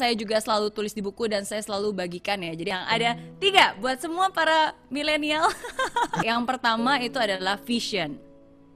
[0.00, 2.56] saya juga selalu tulis di buku dan saya selalu bagikan ya.
[2.56, 5.52] Jadi yang ada tiga buat semua para milenial.
[6.28, 8.30] yang pertama itu adalah vision.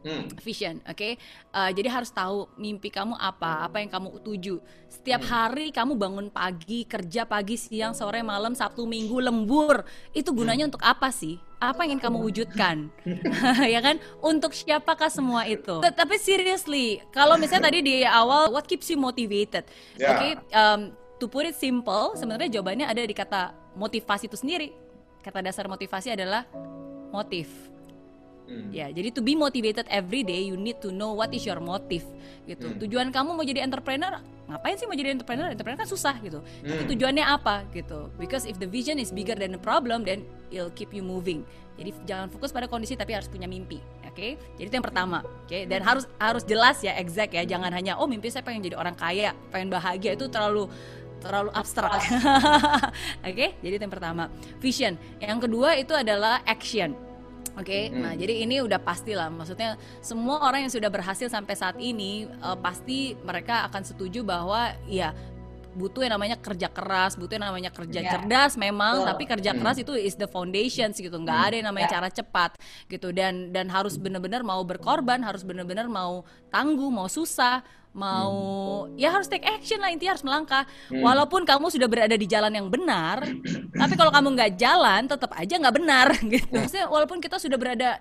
[0.00, 0.32] Hmm.
[0.40, 0.96] Vision, oke.
[0.96, 1.12] Okay?
[1.52, 4.56] Uh, jadi harus tahu mimpi kamu apa, apa yang kamu tuju.
[4.88, 5.28] Setiap hmm.
[5.28, 9.84] hari kamu bangun pagi, kerja pagi, siang, sore, malam, Sabtu, Minggu, lembur.
[10.16, 10.70] Itu gunanya hmm.
[10.72, 11.36] untuk apa sih?
[11.60, 12.88] Apa yang ingin kamu wujudkan?
[13.76, 14.00] ya kan?
[14.24, 15.84] Untuk siapakah semua itu?
[15.84, 19.68] Tapi seriously, kalau misalnya tadi di awal, what keeps you motivated?
[20.00, 20.16] Yeah.
[20.16, 20.32] Oke, okay?
[20.56, 20.80] um,
[21.20, 24.72] to put it simple, sebenarnya jawabannya ada di kata motivasi itu sendiri.
[25.20, 26.48] Kata dasar motivasi adalah
[27.12, 27.70] motif
[28.50, 28.66] Hmm.
[28.74, 32.02] Ya, jadi to be motivated every day you need to know what is your motive
[32.50, 32.66] gitu.
[32.66, 32.82] Hmm.
[32.82, 34.18] Tujuan kamu mau jadi entrepreneur,
[34.50, 35.54] ngapain sih mau jadi entrepreneur?
[35.54, 36.42] Entrepreneur kan susah gitu.
[36.42, 36.66] Hmm.
[36.66, 38.10] Tapi tujuannya apa gitu?
[38.18, 41.46] Because if the vision is bigger than the problem, then it'll keep you moving.
[41.78, 43.78] Jadi jangan fokus pada kondisi tapi harus punya mimpi.
[44.10, 44.58] Oke, okay?
[44.58, 45.22] jadi itu yang pertama.
[45.22, 45.62] Oke, okay?
[45.70, 47.46] dan harus harus jelas ya, exact ya.
[47.46, 50.66] Jangan hanya oh mimpi saya pengen jadi orang kaya, pengen bahagia itu terlalu
[51.20, 51.92] terlalu abstrak.
[52.00, 52.10] Oke,
[53.22, 53.48] okay?
[53.60, 54.32] jadi itu yang pertama.
[54.58, 54.96] Vision.
[55.20, 57.10] Yang kedua itu adalah action
[57.58, 57.84] Oke, okay?
[57.90, 57.98] hmm.
[57.98, 62.30] nah jadi ini udah pasti lah, maksudnya semua orang yang sudah berhasil sampai saat ini
[62.46, 65.10] uh, pasti mereka akan setuju bahwa ya
[65.74, 68.12] butuh yang namanya kerja keras, butuh yang namanya kerja yeah.
[68.16, 69.06] cerdas memang, oh.
[69.06, 69.84] tapi kerja keras hmm.
[69.86, 71.46] itu is the foundations gitu, nggak hmm.
[71.46, 71.94] ada yang namanya yeah.
[71.98, 72.50] cara cepat
[72.90, 78.34] gitu dan dan harus benar-benar mau berkorban, harus benar-benar mau tangguh, mau susah, mau
[78.86, 78.94] hmm.
[78.94, 80.62] ya harus take action lah intinya harus melangkah
[80.94, 81.02] hmm.
[81.02, 83.26] walaupun kamu sudah berada di jalan yang benar
[83.74, 87.98] tapi kalau kamu nggak jalan tetap aja nggak benar gitu maksudnya walaupun kita sudah berada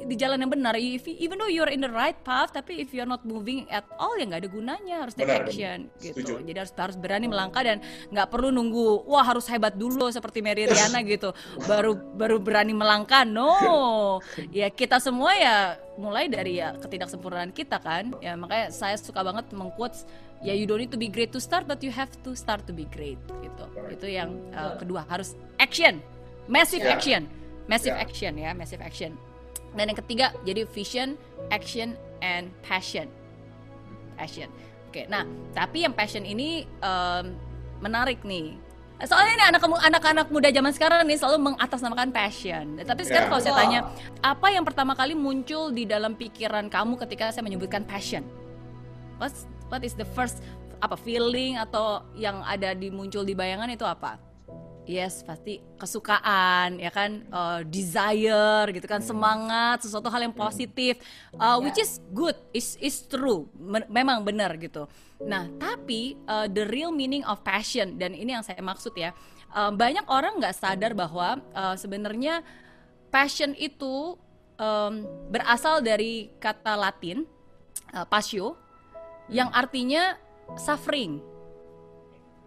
[0.00, 0.74] di jalan yang benar.
[0.80, 4.16] If, even though you're in the right path tapi if you're not moving at all
[4.16, 4.96] ya nggak ada gunanya.
[5.04, 6.20] Harus take benar, action gitu.
[6.24, 6.34] Setuju.
[6.48, 10.64] jadi harus harus berani melangkah dan nggak perlu nunggu wah harus hebat dulu seperti Mary
[10.64, 11.36] Riana gitu.
[11.68, 13.52] Baru baru berani melangkah no.
[14.56, 18.16] Ya kita semua ya mulai dari ya ketidaksempurnaan kita kan.
[18.24, 20.08] Ya makanya saya suka banget mengquotes
[20.40, 22.72] ya you don't need to be great to start but you have to start to
[22.72, 23.64] be great gitu.
[23.92, 26.00] Itu yang uh, kedua harus action.
[26.48, 26.96] Massive yeah.
[26.96, 27.22] action.
[27.68, 28.02] Massive yeah.
[28.02, 29.14] action ya massive action
[29.74, 31.14] dan yang ketiga jadi vision,
[31.50, 31.94] action,
[32.24, 33.06] and passion.
[34.18, 34.50] Passion.
[34.90, 35.22] Oke, nah
[35.54, 37.34] tapi yang passion ini um,
[37.78, 38.58] menarik nih.
[39.00, 42.76] Soalnya ini anak anak-anak muda zaman sekarang nih selalu mengatasnamakan passion.
[42.84, 43.32] Tapi sekarang yeah.
[43.32, 43.80] kalau saya tanya,
[44.20, 48.20] apa yang pertama kali muncul di dalam pikiran kamu ketika saya menyebutkan passion?
[49.16, 49.32] What
[49.72, 50.44] what is the first
[50.84, 54.20] apa feeling atau yang ada di muncul di bayangan itu apa?
[54.90, 60.98] Yes, pasti kesukaan, ya kan, uh, desire, gitu kan, semangat, sesuatu hal yang positif,
[61.38, 63.46] uh, which is good, is is true,
[63.86, 64.90] memang benar gitu.
[65.22, 69.14] Nah, tapi uh, the real meaning of passion dan ini yang saya maksud ya,
[69.54, 72.42] uh, banyak orang nggak sadar bahwa uh, sebenarnya
[73.14, 74.18] passion itu
[74.58, 77.30] um, berasal dari kata Latin
[77.94, 78.58] uh, passio,
[79.30, 80.18] yang artinya
[80.58, 81.22] suffering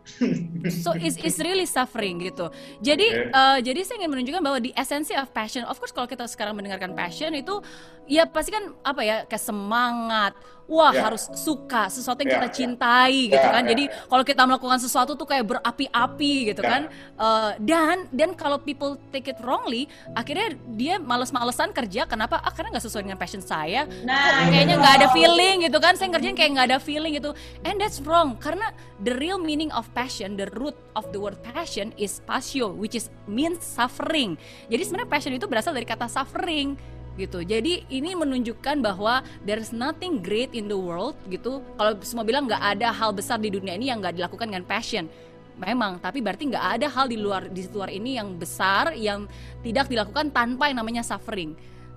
[0.70, 2.48] so it's, it's really suffering gitu.
[2.80, 3.34] Jadi okay.
[3.34, 6.56] uh, jadi saya ingin menunjukkan bahwa di esensi of passion, of course kalau kita sekarang
[6.56, 7.60] mendengarkan passion itu
[8.08, 10.36] ya pasti kan apa ya kayak semangat,
[10.68, 11.04] wah yeah.
[11.08, 12.56] harus suka sesuatu yang yeah, kita ya.
[12.56, 13.34] cintai yeah.
[13.36, 13.64] gitu kan.
[13.64, 14.08] Yeah, Jadi yeah.
[14.08, 16.72] kalau kita melakukan sesuatu tuh kayak berapi-api gitu yeah.
[16.72, 16.82] kan.
[17.20, 22.08] Uh, dan dan kalau people take it wrongly, akhirnya dia males-malesan kerja.
[22.08, 22.40] Kenapa?
[22.44, 23.88] Ah, karena nggak sesuai dengan passion saya.
[24.04, 25.94] Nah, kayaknya nggak ada feeling gitu kan.
[25.96, 27.32] Saya kerjain kayak nggak ada feeling gitu.
[27.68, 28.72] And that's wrong karena
[29.04, 33.10] the real meaning of passion, the root of the word passion is passio, which is
[33.26, 34.38] means suffering.
[34.70, 36.78] Jadi sebenarnya passion itu berasal dari kata suffering
[37.14, 37.46] gitu.
[37.46, 41.62] Jadi ini menunjukkan bahwa there's nothing great in the world gitu.
[41.78, 45.06] Kalau semua bilang nggak ada hal besar di dunia ini yang nggak dilakukan dengan passion.
[45.54, 49.30] Memang, tapi berarti nggak ada hal di luar di luar ini yang besar yang
[49.62, 51.54] tidak dilakukan tanpa yang namanya suffering.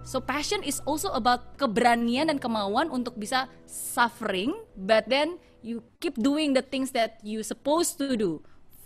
[0.06, 6.14] So passion is also about keberanian dan kemauan untuk bisa suffering, but then you keep
[6.14, 8.38] doing the things that you supposed to do.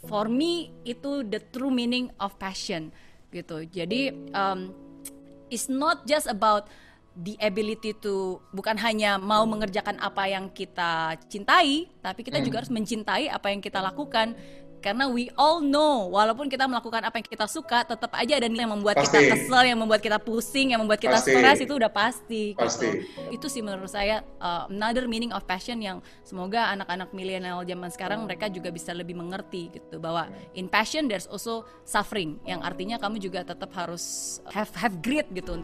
[0.08, 2.88] For me itu the true meaning of passion
[3.28, 3.68] gitu.
[3.68, 4.72] Jadi um,
[5.52, 6.72] it's not just about
[7.20, 12.46] the ability to bukan hanya mau mengerjakan apa yang kita cintai, tapi kita hmm.
[12.48, 14.32] juga harus mencintai apa yang kita lakukan
[14.80, 18.64] karena we all know walaupun kita melakukan apa yang kita suka tetap aja ada nilai
[18.64, 19.12] yang membuat pasti.
[19.12, 22.64] kita kesel yang membuat kita pusing yang membuat kita stres itu udah pasti, gitu.
[22.64, 22.88] pasti.
[23.04, 23.36] Gitu.
[23.36, 28.24] itu sih menurut saya uh, another meaning of passion yang semoga anak-anak milenial zaman sekarang
[28.24, 33.20] mereka juga bisa lebih mengerti gitu bahwa in passion there's also suffering yang artinya kamu
[33.20, 35.60] juga tetap harus have have grit gitu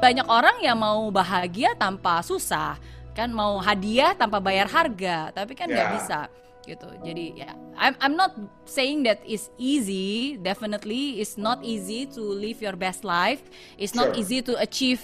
[0.00, 2.76] banyak orang yang mau bahagia tanpa susah
[3.14, 5.96] kan mau hadiah tanpa bayar harga tapi kan nggak yeah.
[5.96, 6.20] bisa
[6.66, 6.88] gitu.
[7.04, 8.34] Jadi ya yeah, I'm I'm not
[8.66, 10.36] saying that is easy.
[10.42, 13.40] Definitely it's not easy to live your best life.
[13.78, 15.00] It's not easy to achieve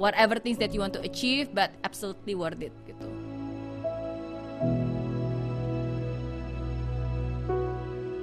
[0.00, 3.06] whatever things that you want to achieve but absolutely worth it gitu.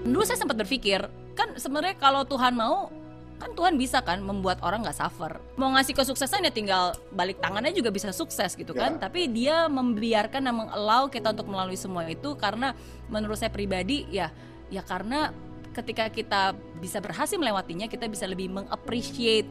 [0.07, 1.03] Dulu saya sempat berpikir
[1.37, 2.89] kan sebenarnya kalau Tuhan mau
[3.37, 5.37] kan Tuhan bisa kan membuat orang nggak suffer.
[5.61, 8.97] Mau ngasih kesuksesan ya tinggal balik tangannya juga bisa sukses gitu kan.
[8.97, 9.01] Yeah.
[9.01, 12.73] tapi dia membiarkan dan mengelau kita untuk melalui semua itu karena
[13.07, 14.33] menurut saya pribadi ya
[14.73, 15.31] ya karena
[15.77, 19.45] ketika kita bisa berhasil melewatinya kita bisa lebih mengappreciate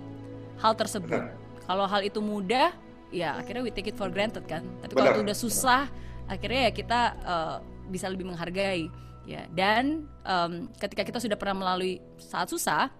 [0.58, 1.30] hal tersebut.
[1.66, 2.74] Kalau hal itu mudah
[3.14, 4.66] ya akhirnya we take it for granted kan.
[4.82, 5.86] Tapi kalau itu udah susah
[6.26, 7.56] akhirnya ya kita uh,
[7.86, 8.90] bisa lebih menghargai.
[9.26, 12.90] Ya dan um, ketika kita sudah pernah melalui saat susah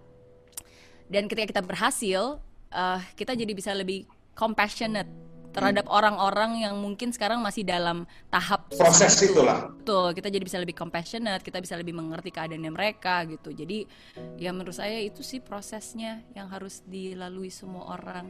[1.07, 2.39] dan ketika kita berhasil
[2.71, 4.07] uh, kita jadi bisa lebih
[4.37, 5.09] compassionate
[5.57, 5.97] terhadap hmm.
[5.97, 9.33] orang-orang yang mungkin sekarang masih dalam tahap proses itu.
[9.33, 9.73] itulah.
[9.73, 13.49] Betul, kita jadi bisa lebih compassionate, kita bisa lebih mengerti keadaannya mereka gitu.
[13.49, 13.89] Jadi
[14.37, 18.29] ya menurut saya itu sih prosesnya yang harus dilalui semua orang.